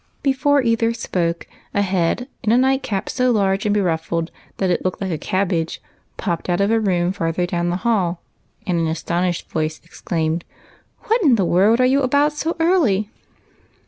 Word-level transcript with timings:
Before 0.23 0.63
either 0.63 0.93
sj^oke, 0.93 1.45
a 1.75 1.83
head, 1.83 2.27
in 2.41 2.51
a 2.51 2.57
nightcap 2.57 3.07
so 3.07 3.29
large 3.29 3.67
and 3.67 3.73
beruffled 3.75 4.31
that 4.57 4.71
it 4.71 4.83
looked 4.83 4.99
like 4.99 5.11
a 5.11 5.17
cabbage, 5.19 5.79
popped 6.17 6.49
out 6.49 6.59
of 6.59 6.71
a 6.71 6.79
room 6.79 7.11
farther 7.13 7.45
down 7.45 7.69
the 7.69 7.75
hall, 7.85 8.19
and 8.65 8.79
an 8.79 8.87
astonished 8.87 9.47
voice 9.51 9.79
exclaimed, 9.85 10.43
—"What 11.03 11.21
in 11.21 11.35
the 11.35 11.45
world 11.45 11.79
are 11.79 11.85
you 11.85 12.01
about 12.01 12.33
so 12.33 12.55
early 12.59 13.11